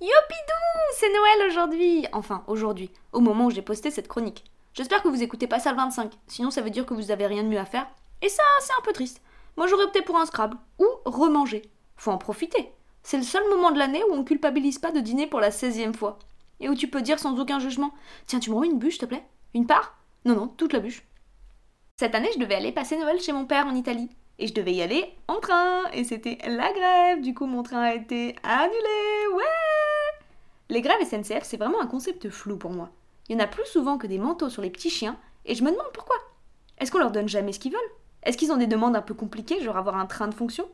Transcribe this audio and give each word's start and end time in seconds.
Yopidou 0.00 0.94
C'est 0.94 1.12
Noël 1.12 1.48
aujourd'hui 1.50 2.06
Enfin, 2.12 2.42
aujourd'hui, 2.46 2.90
au 3.12 3.20
moment 3.20 3.46
où 3.46 3.50
j'ai 3.50 3.60
posté 3.60 3.90
cette 3.90 4.08
chronique. 4.08 4.44
J'espère 4.72 5.02
que 5.02 5.08
vous 5.08 5.22
écoutez 5.22 5.46
pas 5.46 5.58
ça 5.58 5.72
le 5.72 5.76
25, 5.76 6.12
sinon 6.26 6.50
ça 6.50 6.62
veut 6.62 6.70
dire 6.70 6.86
que 6.86 6.94
vous 6.94 7.10
avez 7.10 7.26
rien 7.26 7.42
de 7.42 7.48
mieux 7.48 7.58
à 7.58 7.66
faire. 7.66 7.86
Et 8.22 8.30
ça, 8.30 8.42
c'est 8.62 8.72
un 8.72 8.82
peu 8.82 8.94
triste. 8.94 9.20
Moi 9.58 9.66
j'aurais 9.66 9.84
opté 9.84 10.00
pour 10.00 10.16
un 10.16 10.24
Scrabble, 10.24 10.56
ou 10.78 10.86
remanger. 11.04 11.62
Faut 11.96 12.12
en 12.12 12.16
profiter. 12.16 12.72
C'est 13.02 13.18
le 13.18 13.22
seul 13.22 13.46
moment 13.50 13.72
de 13.72 13.78
l'année 13.78 14.02
où 14.10 14.14
on 14.14 14.24
culpabilise 14.24 14.78
pas 14.78 14.90
de 14.90 15.00
dîner 15.00 15.26
pour 15.26 15.40
la 15.40 15.50
16e 15.50 15.92
fois. 15.92 16.18
Et 16.60 16.70
où 16.70 16.74
tu 16.74 16.88
peux 16.88 17.02
dire 17.02 17.18
sans 17.18 17.38
aucun 17.38 17.58
jugement 17.58 17.92
Tiens, 18.26 18.40
tu 18.40 18.48
me 18.48 18.54
remets 18.54 18.68
une 18.68 18.78
bûche, 18.78 18.94
s'il 18.94 19.02
te 19.02 19.06
plaît 19.06 19.26
Une 19.52 19.66
part? 19.66 19.98
Non, 20.24 20.34
non, 20.34 20.48
toute 20.48 20.72
la 20.72 20.80
bûche. 20.80 21.02
Cette 21.98 22.14
année, 22.14 22.30
je 22.32 22.38
devais 22.38 22.54
aller 22.54 22.72
passer 22.72 22.96
Noël 22.96 23.20
chez 23.20 23.32
mon 23.32 23.44
père 23.44 23.66
en 23.66 23.74
Italie. 23.74 24.08
Et 24.38 24.46
je 24.46 24.54
devais 24.54 24.72
y 24.72 24.80
aller 24.80 25.14
en 25.28 25.40
train. 25.40 25.82
Et 25.92 26.04
c'était 26.04 26.38
la 26.46 26.72
grève. 26.72 27.20
Du 27.20 27.34
coup, 27.34 27.44
mon 27.44 27.62
train 27.62 27.82
a 27.82 27.94
été 27.94 28.34
annulé. 28.42 29.19
Les 30.70 30.82
grèves 30.82 31.04
SNCF, 31.04 31.42
c'est 31.42 31.56
vraiment 31.56 31.82
un 31.82 31.88
concept 31.88 32.30
flou 32.30 32.56
pour 32.56 32.70
moi. 32.70 32.90
Il 33.28 33.34
y 33.34 33.36
en 33.36 33.44
a 33.44 33.48
plus 33.48 33.66
souvent 33.66 33.98
que 33.98 34.06
des 34.06 34.18
manteaux 34.18 34.48
sur 34.48 34.62
les 34.62 34.70
petits 34.70 34.88
chiens. 34.88 35.18
Et 35.44 35.56
je 35.56 35.64
me 35.64 35.70
demande 35.70 35.92
pourquoi. 35.92 36.14
Est-ce 36.78 36.92
qu'on 36.92 36.98
leur 36.98 37.10
donne 37.10 37.28
jamais 37.28 37.52
ce 37.52 37.58
qu'ils 37.58 37.72
veulent? 37.72 37.80
Est-ce 38.22 38.38
qu'ils 38.38 38.52
ont 38.52 38.56
des 38.56 38.68
demandes 38.68 38.94
un 38.94 39.02
peu 39.02 39.14
compliquées, 39.14 39.60
genre 39.60 39.76
avoir 39.76 39.96
un 39.96 40.06
train 40.06 40.28
de 40.28 40.34
fonction? 40.34 40.68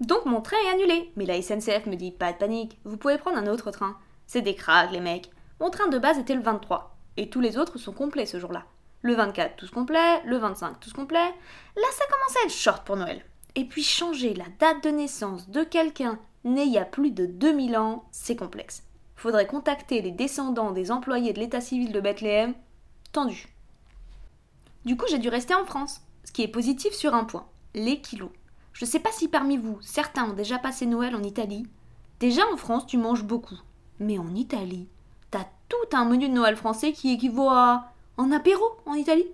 Donc 0.00 0.26
mon 0.26 0.42
train 0.42 0.58
est 0.66 0.74
annulé. 0.74 1.12
Mais 1.16 1.24
la 1.24 1.40
SNCF 1.40 1.86
me 1.86 1.96
dit 1.96 2.10
pas 2.10 2.32
de 2.32 2.36
panique. 2.36 2.78
Vous 2.84 2.98
pouvez 2.98 3.16
prendre 3.16 3.38
un 3.38 3.46
autre 3.46 3.70
train. 3.70 3.96
C'est 4.26 4.42
des 4.42 4.54
craques, 4.54 4.92
les 4.92 5.00
mecs. 5.00 5.30
Mon 5.60 5.70
train 5.70 5.88
de 5.88 5.98
base 5.98 6.18
était 6.18 6.34
le 6.34 6.42
23. 6.42 6.94
Et 7.16 7.30
tous 7.30 7.40
les 7.40 7.56
autres 7.56 7.78
sont 7.78 7.92
complets 7.92 8.26
ce 8.26 8.38
jour-là. 8.38 8.64
Le 9.00 9.14
24, 9.14 9.56
tous 9.56 9.70
complets. 9.70 10.22
Le 10.26 10.36
25, 10.36 10.78
tous 10.78 10.92
complets. 10.92 11.32
Là, 11.76 11.86
ça 11.92 12.04
commence 12.04 12.36
à 12.36 12.44
être 12.44 12.52
short 12.52 12.84
pour 12.84 12.96
Noël. 12.96 13.24
Et 13.54 13.64
puis 13.64 13.82
changer 13.82 14.34
la 14.34 14.46
date 14.58 14.84
de 14.84 14.90
naissance 14.90 15.48
de 15.48 15.64
quelqu'un 15.64 16.18
né 16.44 16.64
il 16.64 16.72
y 16.72 16.78
a 16.78 16.84
plus 16.84 17.10
de 17.10 17.26
2000 17.26 17.76
ans, 17.76 18.04
c'est 18.10 18.36
complexe. 18.36 18.82
Faudrait 19.16 19.46
contacter 19.46 20.02
les 20.02 20.12
descendants 20.12 20.72
des 20.72 20.90
employés 20.90 21.32
de 21.32 21.40
l'état 21.40 21.60
civil 21.60 21.92
de 21.92 22.00
Bethléem. 22.00 22.54
Tendu. 23.12 23.48
Du 24.84 24.96
coup, 24.96 25.06
j'ai 25.08 25.18
dû 25.18 25.28
rester 25.28 25.54
en 25.54 25.64
France. 25.64 26.00
Ce 26.24 26.32
qui 26.32 26.42
est 26.42 26.48
positif 26.48 26.92
sur 26.92 27.14
un 27.14 27.24
point 27.24 27.46
les 27.74 28.00
kilos. 28.00 28.30
Je 28.72 28.84
sais 28.84 29.00
pas 29.00 29.12
si 29.12 29.28
parmi 29.28 29.56
vous, 29.56 29.78
certains 29.82 30.30
ont 30.30 30.34
déjà 30.34 30.58
passé 30.58 30.86
Noël 30.86 31.14
en 31.14 31.22
Italie. 31.22 31.66
Déjà 32.20 32.42
en 32.52 32.56
France, 32.56 32.86
tu 32.86 32.96
manges 32.96 33.24
beaucoup. 33.24 33.58
Mais 34.00 34.18
en 34.18 34.34
Italie, 34.34 34.88
t'as 35.30 35.46
tout 35.68 35.96
un 35.96 36.04
menu 36.04 36.28
de 36.28 36.34
Noël 36.34 36.56
français 36.56 36.92
qui 36.92 37.12
équivaut 37.12 37.50
à 37.50 37.92
un 38.18 38.32
apéro 38.32 38.64
en 38.86 38.94
Italie. 38.94 39.26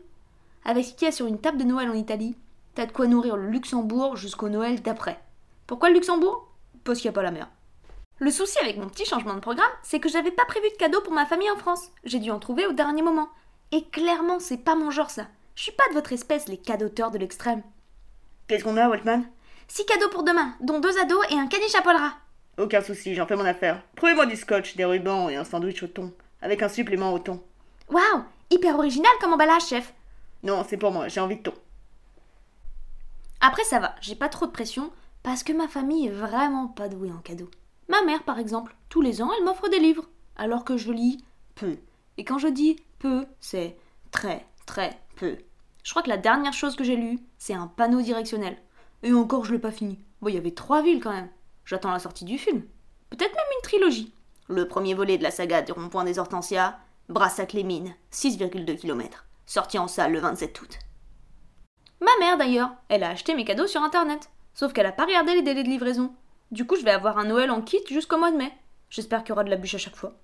Avec 0.64 0.84
ce 0.84 0.94
qu'il 0.94 1.06
y 1.06 1.08
a 1.08 1.12
sur 1.12 1.26
une 1.26 1.38
table 1.38 1.58
de 1.58 1.64
Noël 1.64 1.90
en 1.90 1.94
Italie, 1.94 2.36
t'as 2.74 2.86
de 2.86 2.92
quoi 2.92 3.06
nourrir 3.06 3.36
le 3.36 3.48
Luxembourg 3.48 4.16
jusqu'au 4.16 4.48
Noël 4.48 4.82
d'après. 4.82 5.20
Pourquoi 5.66 5.88
le 5.88 5.96
Luxembourg? 5.96 6.49
Parce 6.84 7.00
qu'il 7.00 7.08
n'y 7.08 7.14
a 7.14 7.18
pas 7.18 7.22
la 7.22 7.30
mer. 7.30 7.48
Le 8.18 8.30
souci 8.30 8.58
avec 8.60 8.76
mon 8.76 8.88
petit 8.88 9.06
changement 9.06 9.34
de 9.34 9.40
programme, 9.40 9.70
c'est 9.82 9.98
que 10.00 10.08
j'avais 10.08 10.30
pas 10.30 10.44
prévu 10.44 10.68
de 10.68 10.76
cadeau 10.76 11.00
pour 11.00 11.12
ma 11.12 11.26
famille 11.26 11.50
en 11.50 11.56
France. 11.56 11.90
J'ai 12.04 12.18
dû 12.18 12.30
en 12.30 12.38
trouver 12.38 12.66
au 12.66 12.72
dernier 12.72 13.02
moment. 13.02 13.30
Et 13.72 13.84
clairement, 13.84 14.38
c'est 14.40 14.58
pas 14.58 14.74
mon 14.74 14.90
genre 14.90 15.10
ça. 15.10 15.26
Je 15.54 15.62
suis 15.62 15.72
pas 15.72 15.88
de 15.88 15.94
votre 15.94 16.12
espèce, 16.12 16.48
les 16.48 16.58
cadoteurs 16.58 17.10
de 17.10 17.18
l'extrême. 17.18 17.62
Qu'est-ce 18.46 18.64
qu'on 18.64 18.76
a, 18.76 18.88
Waltman? 18.88 19.24
Six 19.68 19.86
cadeaux 19.86 20.08
pour 20.08 20.24
demain, 20.24 20.54
dont 20.60 20.80
deux 20.80 20.98
ados 20.98 21.24
et 21.30 21.38
un 21.38 21.46
caniche 21.46 21.74
à 21.76 21.82
poil 21.82 21.96
ras. 21.96 22.14
Aucun 22.58 22.82
souci, 22.82 23.14
j'en 23.14 23.26
fais 23.26 23.36
mon 23.36 23.44
affaire. 23.46 23.82
Trouvez-moi 23.96 24.26
du 24.26 24.36
scotch, 24.36 24.76
des 24.76 24.84
rubans 24.84 25.30
et 25.30 25.36
un 25.36 25.44
sandwich 25.44 25.82
au 25.82 25.86
thon, 25.86 26.12
avec 26.42 26.62
un 26.62 26.68
supplément 26.68 27.14
au 27.14 27.18
thon. 27.18 27.42
Waouh 27.88 28.24
Hyper 28.50 28.76
original 28.76 29.12
comme 29.20 29.32
emballage, 29.32 29.68
chef 29.68 29.94
Non, 30.42 30.64
c'est 30.68 30.76
pour 30.76 30.90
moi, 30.90 31.08
j'ai 31.08 31.20
envie 31.20 31.36
de 31.36 31.42
thon. 31.42 31.54
Après, 33.40 33.64
ça 33.64 33.78
va, 33.78 33.94
j'ai 34.00 34.16
pas 34.16 34.28
trop 34.28 34.46
de 34.46 34.50
pression, 34.50 34.92
parce 35.22 35.42
que 35.42 35.52
ma 35.52 35.68
famille 35.68 36.06
est 36.06 36.12
vraiment 36.12 36.68
pas 36.68 36.88
douée 36.88 37.12
en 37.12 37.18
cadeaux. 37.18 37.50
Ma 37.88 38.02
mère, 38.02 38.22
par 38.22 38.38
exemple, 38.38 38.76
tous 38.88 39.00
les 39.00 39.20
ans, 39.22 39.30
elle 39.36 39.44
m'offre 39.44 39.68
des 39.68 39.78
livres, 39.78 40.08
alors 40.36 40.64
que 40.64 40.76
je 40.76 40.92
lis 40.92 41.22
peu. 41.54 41.76
Et 42.16 42.24
quand 42.24 42.38
je 42.38 42.48
dis 42.48 42.76
peu, 42.98 43.26
c'est 43.40 43.76
très, 44.10 44.46
très 44.66 44.98
peu. 45.16 45.38
Je 45.82 45.90
crois 45.90 46.02
que 46.02 46.08
la 46.08 46.16
dernière 46.16 46.52
chose 46.52 46.76
que 46.76 46.84
j'ai 46.84 46.96
lue, 46.96 47.18
c'est 47.38 47.54
un 47.54 47.66
panneau 47.66 48.00
directionnel. 48.00 48.56
Et 49.02 49.12
encore, 49.12 49.44
je 49.44 49.52
l'ai 49.52 49.58
pas 49.58 49.72
fini. 49.72 49.98
Bon, 50.20 50.28
il 50.28 50.34
y 50.34 50.38
avait 50.38 50.50
trois 50.50 50.82
villes 50.82 51.02
quand 51.02 51.12
même. 51.12 51.30
J'attends 51.64 51.90
la 51.90 51.98
sortie 51.98 52.24
du 52.24 52.38
film. 52.38 52.62
Peut-être 53.10 53.34
même 53.34 53.44
une 53.56 53.62
trilogie. 53.62 54.12
Le 54.48 54.68
premier 54.68 54.94
volet 54.94 55.18
de 55.18 55.22
la 55.22 55.30
saga 55.30 55.62
du 55.62 55.72
rond-point 55.72 56.04
des 56.04 56.18
Hortensias, 56.18 56.78
Brassac-les-Mines, 57.08 57.94
6,2 58.12 58.76
km. 58.76 59.24
Sorti 59.46 59.78
en 59.78 59.88
salle 59.88 60.12
le 60.12 60.20
27 60.20 60.60
août. 60.60 60.78
Ma 62.00 62.10
mère 62.20 62.38
d'ailleurs, 62.38 62.70
elle 62.88 63.02
a 63.02 63.10
acheté 63.10 63.34
mes 63.34 63.44
cadeaux 63.44 63.66
sur 63.66 63.82
internet. 63.82 64.30
Sauf 64.54 64.72
qu'elle 64.72 64.86
a 64.86 64.92
pas 64.92 65.06
regardé 65.06 65.34
les 65.34 65.42
délais 65.42 65.62
de 65.62 65.68
livraison. 65.68 66.14
Du 66.50 66.66
coup, 66.66 66.76
je 66.76 66.84
vais 66.84 66.90
avoir 66.90 67.18
un 67.18 67.24
Noël 67.24 67.50
en 67.50 67.62
kit 67.62 67.82
jusqu'au 67.88 68.18
mois 68.18 68.32
de 68.32 68.36
mai. 68.36 68.52
J'espère 68.88 69.22
qu'il 69.22 69.30
y 69.30 69.32
aura 69.32 69.44
de 69.44 69.50
la 69.50 69.56
bûche 69.56 69.74
à 69.74 69.78
chaque 69.78 69.96
fois. 69.96 70.14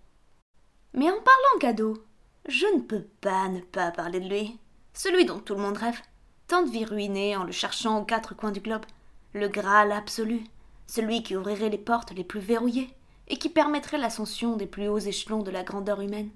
Mais 0.93 1.09
en 1.09 1.15
parlant 1.21 1.59
cadeau, 1.61 2.05
je 2.49 2.67
ne 2.75 2.81
peux 2.81 3.07
pas 3.21 3.49
ne 3.49 3.61
pas 3.61 3.91
parler 3.91 4.21
de 4.21 4.29
lui. 4.29 4.59
Celui 4.93 5.25
dont 5.25 5.39
tout 5.39 5.55
le 5.55 5.61
monde 5.61 5.77
rêve. 5.77 6.01
Tant 6.49 6.63
de 6.63 6.71
vies 6.71 6.85
ruinées 6.85 7.37
en 7.37 7.45
le 7.45 7.53
cherchant 7.53 8.01
aux 8.01 8.05
quatre 8.05 8.35
coins 8.35 8.53
du 8.53 8.61
globe. 8.61 8.87
Le 9.33 9.49
Graal 9.49 9.93
absolu. 9.93 10.45
Celui 10.87 11.23
qui 11.23 11.37
ouvrirait 11.37 11.69
les 11.69 11.79
portes 11.79 12.13
les 12.13 12.25
plus 12.25 12.41
verrouillées 12.41 12.91
et 13.29 13.37
qui 13.37 13.49
permettrait 13.49 13.99
l'ascension 13.99 14.57
des 14.57 14.67
plus 14.67 14.89
hauts 14.89 14.99
échelons 14.99 15.43
de 15.43 15.51
la 15.51 15.65
grandeur 15.65 16.01
humaine. 16.01 16.31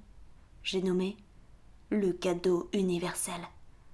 J'ai 0.63 0.83
nommé 0.83 1.17
le 1.91 2.13
cadeau 2.13 2.69
universel. 2.73 3.41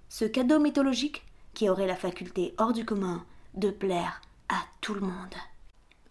Ce 0.08 0.24
cadeau 0.24 0.58
mythologique 0.58 1.24
qui 1.54 1.68
aurait 1.68 1.86
la 1.86 1.96
faculté 1.96 2.54
hors 2.58 2.72
du 2.72 2.84
commun 2.84 3.24
de 3.56 3.70
plaire 3.70 4.20
à 4.50 4.58
tout 4.82 4.92
le 4.92 5.00
monde. 5.00 5.34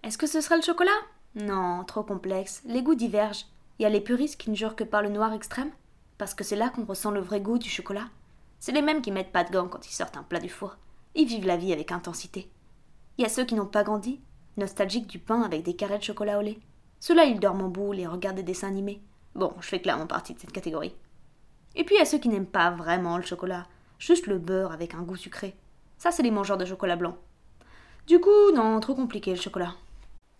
Est-ce 0.03 0.17
que 0.17 0.25
ce 0.27 0.41
serait 0.41 0.57
le 0.57 0.63
chocolat? 0.63 0.91
Non, 1.35 1.83
trop 1.83 2.03
complexe. 2.03 2.63
Les 2.65 2.81
goûts 2.81 2.95
divergent. 2.95 3.45
Il 3.77 3.83
y 3.83 3.85
a 3.85 3.89
les 3.89 4.01
puristes 4.01 4.39
qui 4.39 4.49
ne 4.49 4.55
jurent 4.55 4.75
que 4.75 4.83
par 4.83 5.03
le 5.03 5.09
noir 5.09 5.31
extrême, 5.31 5.71
parce 6.17 6.33
que 6.33 6.43
c'est 6.43 6.55
là 6.55 6.69
qu'on 6.69 6.85
ressent 6.85 7.11
le 7.11 7.19
vrai 7.19 7.41
goût 7.41 7.59
du 7.59 7.69
chocolat. 7.69 8.07
C'est 8.59 8.71
les 8.71 8.81
mêmes 8.81 9.01
qui 9.01 9.11
mettent 9.11 9.31
pas 9.31 9.43
de 9.43 9.51
gants 9.51 9.67
quand 9.67 9.87
ils 9.87 9.93
sortent 9.93 10.17
un 10.17 10.23
plat 10.23 10.39
du 10.39 10.49
four. 10.49 10.77
Ils 11.13 11.27
vivent 11.27 11.45
la 11.45 11.57
vie 11.57 11.71
avec 11.71 11.91
intensité. 11.91 12.49
Il 13.17 13.21
y 13.21 13.25
a 13.25 13.29
ceux 13.29 13.45
qui 13.45 13.55
n'ont 13.55 13.65
pas 13.67 13.83
grandi, 13.83 14.19
nostalgiques 14.57 15.07
du 15.07 15.19
pain 15.19 15.43
avec 15.43 15.63
des 15.63 15.75
carrés 15.75 15.99
de 15.99 16.03
chocolat 16.03 16.39
au 16.39 16.41
lait. 16.41 16.59
Ceux-là, 16.99 17.25
ils 17.25 17.39
dorment 17.39 17.65
en 17.65 17.69
boule 17.69 17.99
et 17.99 18.07
regardent 18.07 18.37
des 18.37 18.43
dessins 18.43 18.69
animés. 18.69 19.01
Bon, 19.35 19.53
je 19.59 19.67
fais 19.67 19.81
clairement 19.81 20.07
partie 20.07 20.33
de 20.33 20.39
cette 20.39 20.51
catégorie. 20.51 20.95
Et 21.75 21.83
puis 21.83 21.95
il 21.95 21.99
y 21.99 22.01
a 22.01 22.05
ceux 22.05 22.17
qui 22.17 22.29
n'aiment 22.29 22.45
pas 22.45 22.71
vraiment 22.71 23.17
le 23.17 23.23
chocolat, 23.23 23.67
juste 23.99 24.27
le 24.27 24.39
beurre 24.39 24.71
avec 24.71 24.95
un 24.95 25.03
goût 25.03 25.15
sucré. 25.15 25.55
Ça, 25.97 26.11
c'est 26.11 26.23
les 26.23 26.31
mangeurs 26.31 26.57
de 26.57 26.65
chocolat 26.65 26.95
blanc. 26.95 27.17
Du 28.07 28.19
coup, 28.19 28.51
non, 28.53 28.79
trop 28.79 28.93
compliqué 28.93 29.31
le 29.31 29.41
chocolat. 29.41 29.73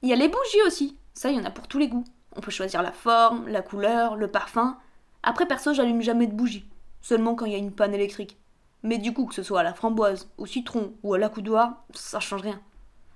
Il 0.03 0.09
y 0.09 0.13
a 0.13 0.15
les 0.15 0.27
bougies 0.27 0.61
aussi. 0.67 0.97
Ça, 1.15 1.31
y 1.31 1.39
en 1.39 1.45
a 1.45 1.49
pour 1.49 1.67
tous 1.67 1.79
les 1.79 1.87
goûts. 1.87 2.03
On 2.35 2.41
peut 2.41 2.51
choisir 2.51 2.83
la 2.83 2.91
forme, 2.91 3.47
la 3.47 3.63
couleur, 3.63 4.15
le 4.15 4.29
parfum. 4.29 4.77
Après, 5.23 5.47
perso, 5.47 5.73
j'allume 5.73 6.03
jamais 6.03 6.27
de 6.27 6.35
bougie. 6.35 6.69
Seulement 7.01 7.33
quand 7.33 7.45
il 7.45 7.53
y 7.53 7.55
a 7.55 7.59
une 7.59 7.71
panne 7.71 7.95
électrique. 7.95 8.37
Mais 8.83 8.99
du 8.99 9.13
coup, 9.13 9.25
que 9.25 9.33
ce 9.33 9.41
soit 9.41 9.61
à 9.61 9.63
la 9.63 9.73
framboise, 9.73 10.29
au 10.37 10.45
citron 10.45 10.93
ou 11.01 11.15
à 11.15 11.17
la 11.17 11.27
coudoir, 11.27 11.83
ça 11.91 12.19
change 12.19 12.43
rien. 12.43 12.61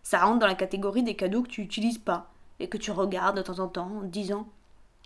Ça 0.01 0.17
rentre 0.17 0.39
dans 0.39 0.47
la 0.47 0.55
catégorie 0.55 1.03
des 1.03 1.15
cadeaux 1.15 1.43
que 1.43 1.49
tu 1.49 1.61
utilises 1.61 1.99
pas 1.99 2.31
et 2.59 2.69
que 2.69 2.77
tu 2.77 2.89
regardes 2.89 3.37
de 3.37 3.43
temps 3.43 3.59
en 3.59 3.67
temps 3.67 3.91
en 3.99 4.01
disant 4.01 4.47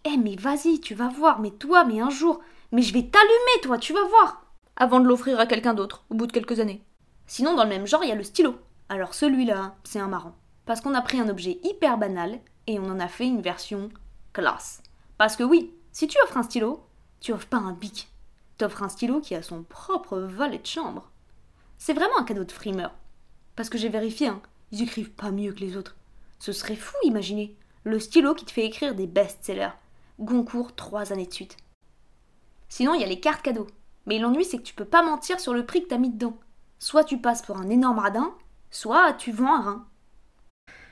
Eh, 0.06 0.16
mais 0.16 0.38
vas-y, 0.38 0.80
tu 0.80 0.96
vas 0.96 1.10
voir, 1.10 1.42
mais 1.42 1.52
toi, 1.52 1.84
mais 1.84 2.00
un 2.00 2.10
jour, 2.10 2.40
mais 2.72 2.82
je 2.82 2.94
vais 2.94 3.04
t'allumer, 3.04 3.62
toi, 3.62 3.78
tu 3.78 3.92
vas 3.92 4.06
voir 4.06 4.46
Avant 4.78 5.02
de 5.02 5.08
l'offrir 5.08 5.38
à 5.38 5.48
quelqu'un 5.48 5.74
d'autre, 5.74 6.06
au 6.10 6.16
bout 6.16 6.28
de 6.28 6.32
quelques 6.32 6.62
années. 6.62 6.82
Sinon, 7.28 7.56
dans 7.56 7.64
le 7.64 7.70
même 7.70 7.88
genre, 7.88 8.06
il 8.06 8.10
y 8.10 8.14
a 8.14 8.16
le 8.16 8.24
stylo. 8.24 8.56
Alors 8.94 9.16
celui-là, 9.16 9.74
c'est 9.84 9.98
un 9.98 10.08
marrant. 10.08 10.36
Parce 10.68 10.80
qu'on 10.80 10.94
a 10.94 11.02
pris 11.02 11.20
un 11.20 11.28
objet 11.28 11.58
hyper 11.64 11.98
banal 11.98 12.40
et 12.68 12.78
on 12.78 12.86
en 12.86 13.00
a 13.00 13.08
fait 13.08 13.26
une 13.26 13.42
version 13.42 13.90
classe. 14.34 14.84
Parce 15.18 15.36
que 15.36 15.42
oui, 15.42 15.74
si 15.92 16.08
tu 16.08 16.20
offres 16.24 16.38
un 16.38 16.44
stylo, 16.44 16.86
tu 17.20 17.34
offres 17.34 17.48
pas 17.48 17.58
un 17.58 17.74
bic. 17.74 18.14
T'offres 18.60 18.84
un 18.84 18.90
stylo 18.90 19.20
qui 19.20 19.34
a 19.34 19.42
son 19.42 19.64
propre 19.64 20.20
valet 20.20 20.60
de 20.60 20.68
chambre. 20.68 21.10
C'est 21.80 21.96
vraiment 21.96 22.20
un 22.20 22.24
cadeau 22.24 22.44
de 22.44 22.52
frimeur. 22.52 22.94
Parce 23.56 23.68
que 23.68 23.80
j'ai 23.80 23.90
vérifié, 23.90 24.28
hein, 24.28 24.44
ils 24.72 24.84
écrivent 24.84 25.10
pas 25.10 25.32
mieux 25.32 25.54
que 25.54 25.62
les 25.62 25.76
autres. 25.76 25.96
Ce 26.38 26.52
serait 26.52 26.76
fou, 26.76 26.96
imaginez. 27.04 27.58
Le 27.86 28.00
stylo 28.00 28.36
qui 28.36 28.46
te 28.46 28.52
fait 28.52 28.66
écrire 28.66 28.94
des 28.94 29.08
best-sellers. 29.08 29.74
Goncourt 30.20 30.76
trois 30.76 31.12
années 31.12 31.26
de 31.26 31.34
suite. 31.34 31.58
Sinon, 32.70 32.94
il 32.94 33.02
y 33.02 33.04
a 33.04 33.08
les 33.08 33.20
cartes 33.20 33.42
cadeaux. 33.42 33.68
Mais 34.06 34.20
l'ennui, 34.20 34.46
c'est 34.46 34.58
que 34.58 34.64
tu 34.64 34.76
peux 34.76 34.86
pas 34.86 35.02
mentir 35.02 35.40
sur 35.40 35.56
le 35.56 35.66
prix 35.66 35.82
que 35.82 35.88
t'as 35.88 35.98
mis 35.98 36.12
dedans. 36.12 36.38
Soit 36.78 37.06
tu 37.06 37.18
passes 37.18 37.42
pour 37.42 37.58
un 37.58 37.72
énorme 37.72 37.98
radin, 37.98 38.36
soit 38.74 39.14
tu 39.14 39.32
vends 39.32 39.56
un 39.56 39.62
rein. 39.62 39.86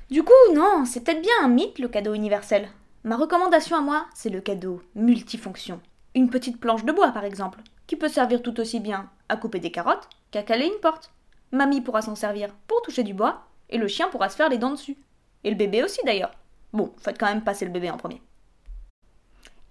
Du 0.09 0.23
coup, 0.23 0.31
non, 0.53 0.85
c'est 0.85 1.03
peut-être 1.03 1.21
bien 1.21 1.33
un 1.41 1.47
mythe 1.47 1.79
le 1.79 1.87
cadeau 1.87 2.13
universel. 2.13 2.69
Ma 3.03 3.17
recommandation 3.17 3.75
à 3.75 3.81
moi, 3.81 4.05
c'est 4.13 4.29
le 4.29 4.39
cadeau 4.39 4.81
multifonction. 4.93 5.81
Une 6.13 6.29
petite 6.29 6.59
planche 6.59 6.85
de 6.85 6.91
bois, 6.91 7.11
par 7.11 7.25
exemple, 7.25 7.59
qui 7.87 7.95
peut 7.95 8.07
servir 8.07 8.43
tout 8.43 8.59
aussi 8.59 8.79
bien 8.79 9.09
à 9.29 9.35
couper 9.35 9.59
des 9.59 9.71
carottes 9.71 10.07
qu'à 10.29 10.43
caler 10.43 10.67
une 10.67 10.79
porte. 10.79 11.11
Mamie 11.51 11.81
pourra 11.81 12.03
s'en 12.03 12.15
servir 12.15 12.53
pour 12.67 12.81
toucher 12.83 13.03
du 13.03 13.13
bois, 13.13 13.47
et 13.69 13.77
le 13.77 13.87
chien 13.87 14.09
pourra 14.09 14.29
se 14.29 14.35
faire 14.35 14.49
les 14.49 14.59
dents 14.59 14.71
dessus. 14.71 14.97
Et 15.43 15.49
le 15.49 15.55
bébé 15.55 15.83
aussi 15.83 15.99
d'ailleurs. 16.05 16.31
Bon, 16.73 16.93
faites 16.97 17.17
quand 17.17 17.25
même 17.25 17.43
passer 17.43 17.65
le 17.65 17.71
bébé 17.71 17.89
en 17.89 17.97
premier. 17.97 18.21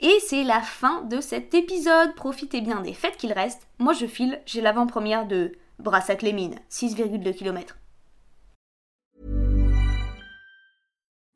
Et 0.00 0.18
c'est 0.26 0.44
la 0.44 0.62
fin 0.62 1.02
de 1.02 1.20
cet 1.20 1.54
épisode. 1.54 2.14
Profitez 2.14 2.60
bien 2.60 2.80
des 2.80 2.94
fêtes 2.94 3.18
qu'il 3.18 3.32
reste. 3.32 3.68
Moi 3.78 3.92
je 3.92 4.06
file, 4.06 4.40
j'ai 4.46 4.62
l'avant-première 4.62 5.26
de 5.26 5.52
Brassac-les-Mines, 5.78 6.58
6,2 6.70 7.34
km. 7.34 7.76